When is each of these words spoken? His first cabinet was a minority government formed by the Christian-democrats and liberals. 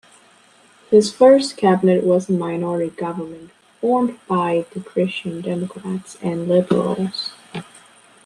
His 0.89 1.13
first 1.13 1.57
cabinet 1.57 2.03
was 2.03 2.27
a 2.27 2.31
minority 2.31 2.89
government 2.89 3.51
formed 3.79 4.17
by 4.27 4.65
the 4.71 4.81
Christian-democrats 4.81 6.17
and 6.23 6.47
liberals. 6.47 7.33